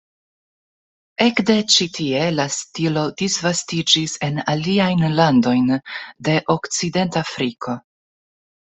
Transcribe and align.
Ekde 1.25 1.57
ĉi 1.73 1.87
tie 1.97 2.23
la 2.39 2.47
stilo 2.55 3.05
disvastiĝis 3.21 4.17
en 4.31 4.43
aliajn 4.57 5.07
landojn 5.23 5.65
de 6.31 6.43
Okcidentafriko. 6.59 7.83